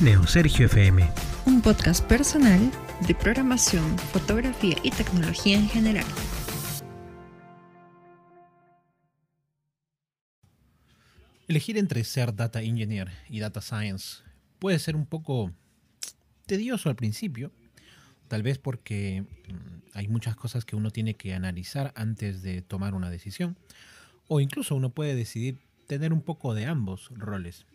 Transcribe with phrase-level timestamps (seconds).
[0.00, 1.10] Neosergio FM.
[1.46, 2.70] Un podcast personal
[3.08, 6.06] de programación, fotografía y tecnología en general.
[11.48, 14.22] Elegir entre ser data engineer y data science
[14.60, 15.50] puede ser un poco
[16.46, 17.50] tedioso al principio,
[18.28, 22.94] tal vez porque mm, hay muchas cosas que uno tiene que analizar antes de tomar
[22.94, 23.56] una decisión,
[24.28, 25.58] o incluso uno puede decidir
[25.88, 27.66] tener un poco de ambos roles.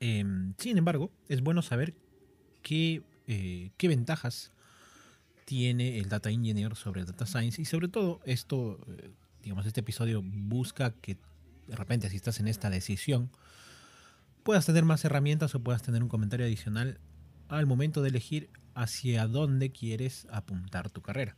[0.00, 1.94] Em, sin embargo, es bueno saber
[2.62, 4.52] qué, eh, qué ventajas
[5.44, 9.10] tiene el data engineer sobre el data science y sobre todo esto, eh,
[9.42, 11.16] digamos, este episodio busca que
[11.68, 13.30] de repente si estás en esta decisión
[14.42, 16.98] puedas tener más herramientas o puedas tener un comentario adicional
[17.48, 21.36] al momento de elegir hacia dónde quieres apuntar tu carrera.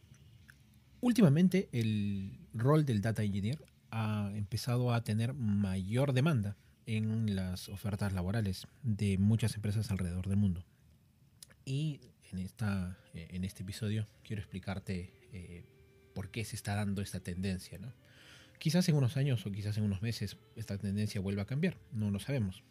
[1.00, 6.56] Últimamente el rol del data engineer ha empezado a tener mayor demanda
[6.86, 10.64] en las ofertas laborales de muchas empresas alrededor del mundo.
[11.64, 12.00] Y
[12.30, 15.64] en, esta, en este episodio quiero explicarte eh,
[16.14, 17.78] por qué se está dando esta tendencia.
[17.78, 17.92] ¿no?
[18.58, 22.10] Quizás en unos años o quizás en unos meses esta tendencia vuelva a cambiar, no
[22.10, 22.62] lo sabemos.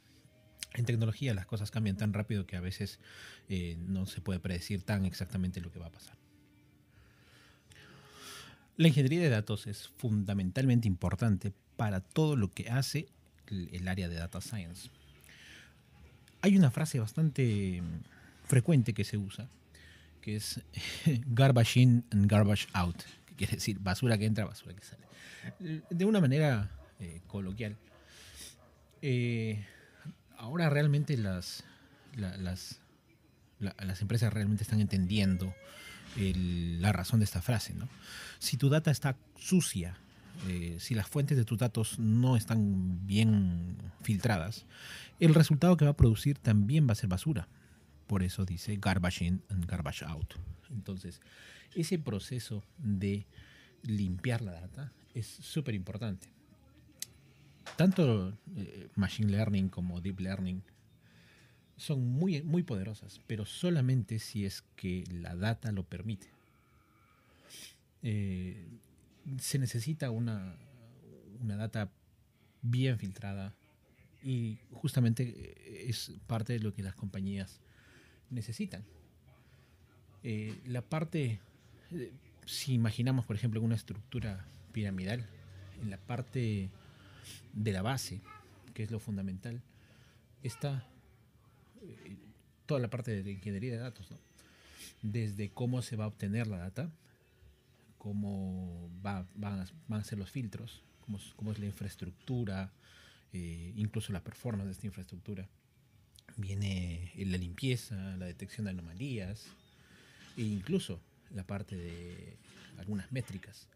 [0.73, 2.99] En tecnología las cosas cambian tan rápido que a veces
[3.49, 6.17] eh, no se puede predecir tan exactamente lo que va a pasar.
[8.77, 13.07] La ingeniería de datos es fundamentalmente importante para todo lo que hace
[13.49, 14.89] el área de data science.
[16.41, 17.81] Hay una frase bastante
[18.45, 19.49] frecuente que se usa,
[20.21, 20.61] que es
[21.27, 25.05] garbage in and garbage out, que quiere decir basura que entra, basura que sale.
[25.89, 27.75] De una manera eh, coloquial.
[29.01, 29.63] Eh,
[30.37, 31.63] ahora realmente las,
[32.15, 32.79] las,
[33.59, 35.53] las empresas realmente están entendiendo
[36.15, 37.73] la razón de esta frase.
[37.73, 37.87] ¿no?
[38.39, 39.97] Si tu data está sucia,
[40.47, 44.65] eh, si las fuentes de tus datos no están bien filtradas,
[45.19, 47.47] el resultado que va a producir también va a ser basura.
[48.07, 50.35] Por eso dice garbage in and garbage out.
[50.69, 51.21] Entonces,
[51.73, 53.25] ese proceso de
[53.83, 56.27] limpiar la data es súper importante.
[57.77, 60.61] Tanto eh, Machine Learning como Deep Learning
[61.77, 66.27] son muy, muy poderosas, pero solamente si es que la data lo permite.
[68.01, 68.67] Eh,
[69.39, 70.55] se necesita una,
[71.41, 71.91] una data
[72.61, 73.53] bien filtrada
[74.23, 77.59] y justamente eh, es parte de lo que las compañías
[78.29, 78.83] necesitan.
[80.23, 81.39] Eh, la parte,
[82.45, 85.25] si imaginamos por ejemplo una estructura piramidal,
[85.81, 86.69] en la parte
[87.53, 88.21] de la base,
[88.73, 89.61] que es lo fundamental,
[90.41, 90.87] está
[92.65, 94.09] toda la parte de ingeniería de datos,
[95.01, 96.89] desde cómo se va a obtener la data,
[98.05, 100.83] cómo va, van, a, ser los filtros,
[101.35, 102.71] cómo, es la infraestructura,
[103.33, 105.49] eh, incluso la performance de esta infraestructura.
[106.37, 109.47] Viene la limpieza, la detección de anomalías
[110.37, 111.01] e incluso
[111.33, 112.37] la parte de
[112.77, 113.67] algunas métricas,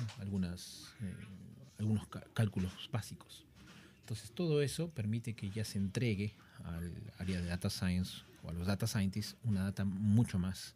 [0.00, 1.14] eh,
[1.78, 3.44] algunos cálculos básicos.
[4.00, 8.52] Entonces todo eso permite que ya se entregue al área de data science o a
[8.52, 10.74] los data scientists una data mucho más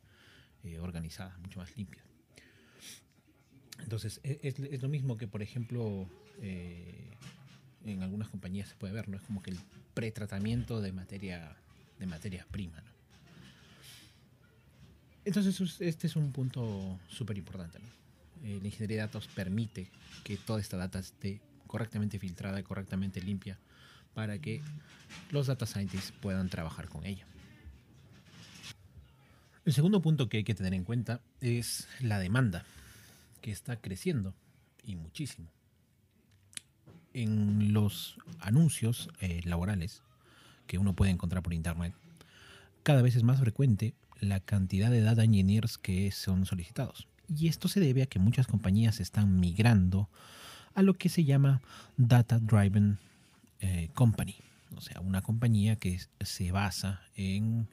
[0.63, 2.05] eh, organizada, mucho más limpia.
[3.91, 6.09] Entonces e, es, lo mismo que, por ejemplo,
[6.41, 7.11] eh,
[7.85, 9.17] en algunas compañías se puede ver, ¿no?
[9.17, 9.59] Es como que el
[9.95, 11.57] pretratamiento de materia,
[11.99, 12.91] de materia prima, ¿no?
[15.25, 17.79] Entonces este es un punto súper importante,
[18.45, 19.91] eh, la ingeniería de datos permite
[20.23, 23.59] que toda esta data esté correctamente filtrada correctamente limpia
[24.15, 24.63] para que
[25.33, 27.27] los data scientists puedan trabajar con ella.
[29.65, 32.65] El segundo punto que hay que tener en cuenta es la demanda,
[33.41, 34.35] que está creciendo
[34.85, 35.49] y muchísimo.
[37.13, 40.03] En los anuncios eh, laborales
[40.67, 41.95] que uno puede encontrar por internet,
[42.83, 47.09] cada vez es más frecuente la cantidad de data engineers que son solicitados.
[47.29, 50.09] Y esto se debe a que muchas compañías están migrando
[50.75, 51.61] a lo que se llama
[51.97, 52.99] Data Driven
[53.61, 54.37] eh, Company,
[54.77, 57.69] o sea, una compañía que se basa en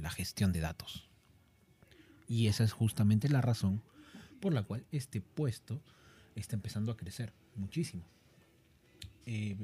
[0.00, 1.08] la gestión de datos.
[2.28, 3.82] Y esa es justamente la razón
[4.44, 5.80] por la cual este puesto
[6.34, 8.04] está empezando a crecer muchísimo.
[9.24, 9.56] Eh,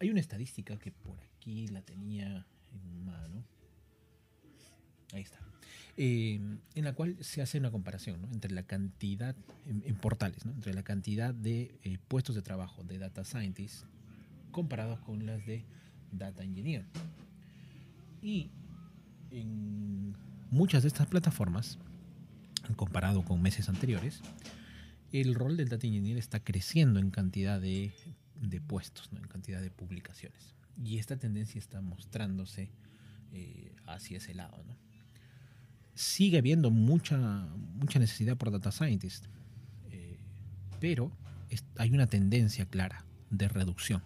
[0.00, 3.44] hay una estadística que por aquí la tenía en mano.
[5.12, 5.40] Ahí está.
[5.98, 6.40] Eh,
[6.74, 9.36] en la cual se hace una comparación entre la cantidad,
[9.66, 13.84] en, portales, entre la cantidad de eh, puestos de trabajo de data scientists
[14.52, 15.66] comparados con las de
[16.12, 16.86] data engineer.
[18.22, 18.48] Y
[19.30, 20.16] en
[20.50, 21.78] muchas de estas plataformas,
[22.74, 24.20] comparado con meses anteriores,
[25.12, 27.92] el rol del data engineer está creciendo en cantidad de,
[28.66, 30.54] puestos, en cantidad de publicaciones.
[30.82, 32.70] Y esta tendencia está mostrándose
[33.32, 34.62] eh, hacia ese lado.
[34.66, 34.76] ¿no?
[35.94, 37.18] Sigue habiendo mucha,
[37.74, 39.28] mucha necesidad por data scientists,
[39.90, 40.18] eh,
[40.80, 41.12] pero
[41.76, 44.02] hay una tendencia clara de reducción.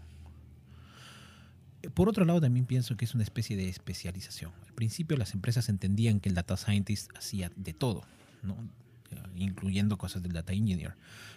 [1.95, 4.53] Por otro lado, también pienso que es una especie de especialización.
[4.67, 8.03] Al principio las empresas entendían que el data scientist hacía de todo,
[8.43, 8.57] ¿no?
[9.35, 10.95] incluyendo cosas del data engineer.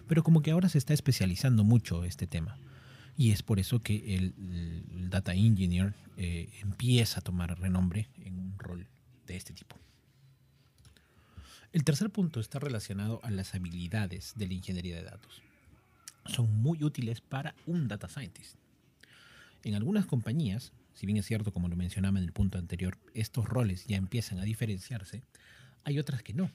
[0.07, 2.57] Pero como que ahora se está especializando mucho este tema.
[3.17, 8.57] Y es por eso que el, data engineer eh, empieza a tomar renombre en un
[8.57, 8.87] rol
[9.27, 9.75] de este tipo.
[11.71, 15.41] El tercer punto está relacionado a las habilidades de la ingeniería de datos.
[16.25, 18.55] Son muy útiles para un data scientist.
[19.63, 23.45] En algunas compañías, si bien es cierto, como lo mencionaba en el punto anterior, estos
[23.45, 25.23] roles ya empiezan a diferenciarse,
[25.83, 26.49] hay otras que no.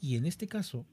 [0.00, 0.86] Y en este caso,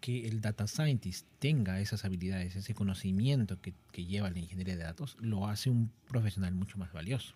[0.00, 5.16] que el data scientist tenga esas habilidades, ese conocimiento que, lleva la ingeniería de datos,
[5.20, 7.34] lo hace un profesional mucho más valioso.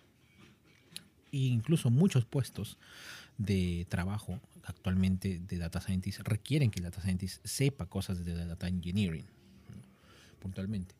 [1.31, 2.78] E incluso muchos puestos
[3.37, 8.66] de trabajo actualmente de data scientist requieren que el data scientist sepa cosas de data
[8.69, 9.26] engineering,
[10.40, 10.94] puntualmente.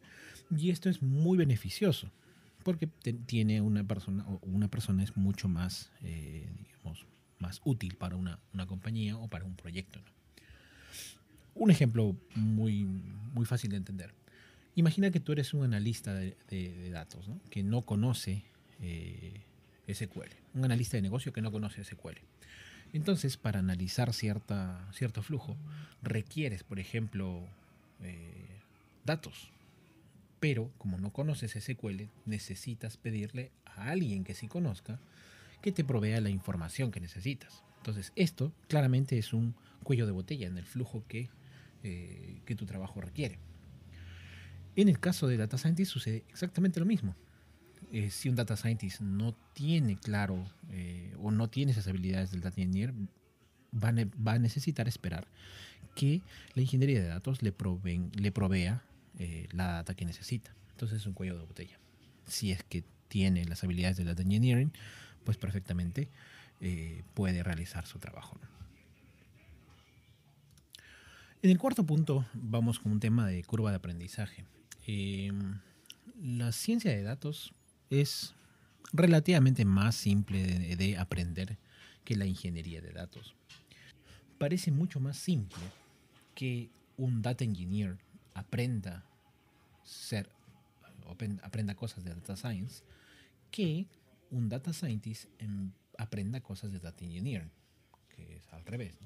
[0.56, 2.11] Y esto es muy beneficioso
[2.62, 2.87] porque
[3.26, 7.06] tiene una persona o una persona es mucho más, eh, digamos,
[7.39, 10.01] más útil para una, compañía o para un proyecto.
[11.55, 14.15] Un ejemplo muy, muy fácil de entender.
[14.77, 18.43] Imagina que tú eres un analista de, datos que no conoce
[18.81, 19.41] eh,
[19.93, 22.19] SQL, un analista de negocio que no conoce SQL.
[22.93, 25.57] Entonces, para analizar cierta, cierto flujo,
[26.03, 27.43] requieres, por ejemplo,
[28.03, 28.61] eh,
[29.05, 29.51] datos.
[30.41, 35.01] Pero como no conoces SQL, necesitas pedirle a alguien que sí conozca
[35.64, 37.64] que te provea la información que necesitas.
[37.78, 41.31] Entonces, esto claramente es un cuello de botella en el flujo que,
[41.82, 43.38] eh, que tu trabajo requiere.
[44.76, 47.16] En el caso de Data Scientist sucede exactamente lo mismo.
[47.93, 52.43] Eh, si un Data Scientist no tiene claro eh, o no tiene esas habilidades del
[52.43, 52.93] Data Engineer,
[53.72, 55.26] va, va a, necesitar esperar
[55.94, 56.20] que
[56.55, 57.55] la ingeniería de datos le,
[58.12, 58.84] le provea
[59.52, 60.55] la data que necesita.
[60.72, 61.78] Entonces es un cuello de botella.
[62.26, 64.72] Si es que tiene las habilidades del Data Engineering,
[65.25, 66.09] pues perfectamente
[66.61, 68.38] eh, puede realizar su trabajo.
[71.43, 74.47] En el cuarto punto vamos con un tema de curva de aprendizaje.
[74.87, 75.59] Em,
[76.23, 77.53] la ciencia de datos
[77.91, 78.35] es
[78.93, 80.43] relativamente más simple
[80.76, 81.59] de, aprender
[82.05, 83.35] que la ingeniería de datos.
[84.38, 85.62] Parece mucho más simple
[86.35, 87.99] que un data engineer
[88.35, 89.05] aprenda
[89.85, 90.29] ser
[91.43, 92.82] aprenda cosas de data science
[93.50, 93.87] que
[94.35, 95.27] un data scientist
[95.97, 97.51] aprenda cosas de data engineering,
[98.09, 98.99] que es al revés.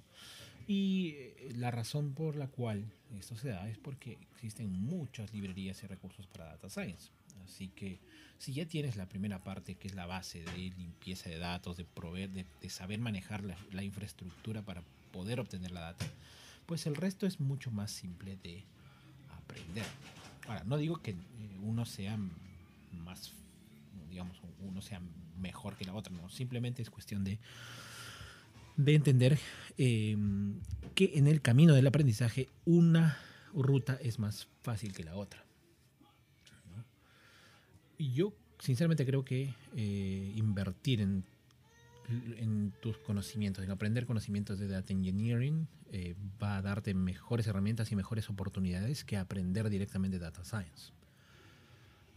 [0.67, 5.83] Y eh, la razón por la cual esto se da es porque existen muchas librerías
[5.83, 7.11] y recursos para data science.
[7.45, 8.01] Así que
[8.39, 11.85] si ya tienes la primera parte, que es la base de limpieza de datos, de
[11.85, 14.83] proveer, de, saber manejar la, infraestructura para
[15.13, 16.07] poder obtener la data,
[16.67, 18.65] pues el resto es mucho más simple de
[19.31, 19.87] aprender.
[20.47, 21.17] Ahora, no digo que eh,
[21.63, 22.19] uno sea
[22.93, 23.33] más
[24.19, 25.01] digamos, uno sea
[25.39, 27.39] mejor que la otra, no, simplemente es cuestión de,
[28.77, 29.39] de entender
[29.77, 30.59] em,
[30.97, 33.17] que en el camino del aprendizaje una
[33.55, 35.45] ruta es más fácil que la otra.
[37.97, 41.25] Y yo sinceramente creo que eh, invertir en,
[42.39, 47.93] en, tus conocimientos, en aprender conocimientos de data engineering, eh, va a darte mejores herramientas
[47.93, 50.93] y mejores oportunidades que aprender directamente data science.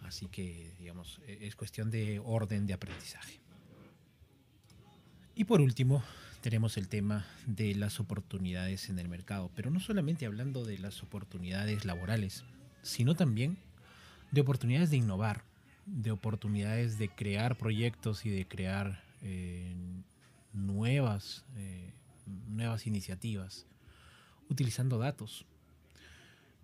[0.01, 3.39] Así que, digamos, e-, es cuestión de orden de aprendizaje.
[5.35, 6.03] Y por último,
[6.41, 11.03] tenemos el tema de las oportunidades en el mercado, pero no solamente hablando de las
[11.03, 12.43] oportunidades laborales,
[12.81, 13.57] sino también
[14.31, 15.43] de oportunidades de innovar,
[15.85, 19.75] de oportunidades de crear proyectos y de crear eh,
[20.53, 21.93] nuevas, eh,
[22.47, 23.65] nuevas iniciativas
[24.49, 25.45] utilizando datos.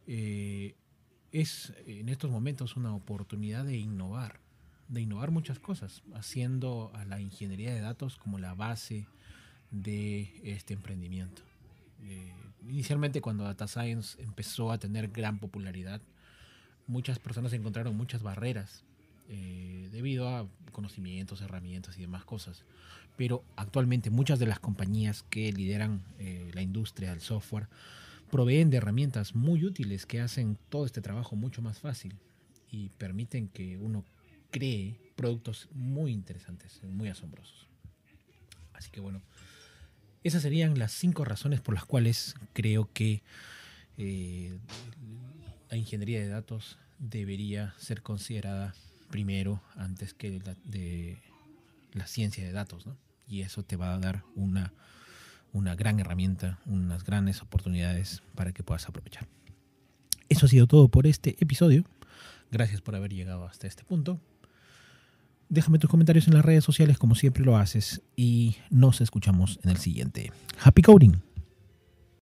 [0.08, 0.76] Eh,
[1.42, 4.40] es en estos momentos una oportunidad de innovar,
[4.88, 9.06] de innovar muchas cosas, haciendo a la ingeniería de datos como la base
[9.70, 11.44] de este emprendimiento.
[12.04, 12.34] Eh,
[12.68, 16.02] inicialmente cuando Data Science empezó a tener gran popularidad,
[16.88, 18.84] muchas personas encontraron muchas barreras
[19.30, 22.64] eh, debido a conocimientos, herramientas y demás cosas.
[23.16, 27.68] Pero actualmente muchas de las compañías que lideran eh, la industria del software
[28.32, 32.16] proveen de herramientas muy útiles que hacen todo este trabajo mucho más fácil
[32.70, 34.04] y permiten que uno
[34.52, 37.68] cree productos muy interesantes, muy asombrosos.
[38.74, 39.22] Así que bueno,
[40.24, 43.24] esas serían las cinco razones por las cuales creo que
[43.98, 44.58] eh,
[45.70, 48.76] la ingeniería de datos debería ser considerada
[49.10, 51.18] primero antes que de
[51.94, 52.98] la ciencia de datos, ¿no?
[53.28, 54.74] Y eso te va a dar una,
[55.54, 59.28] una gran herramienta, unas grandes oportunidades para que puedas aprovechar.
[60.30, 61.84] Eso ha sido todo por este episodio.
[62.52, 64.20] Gracias por haber llegado hasta este punto.
[65.50, 69.70] Déjame tus comentarios en las redes sociales como siempre lo haces y nos escuchamos en
[69.70, 70.32] el siguiente.
[70.62, 71.27] Happy Coding.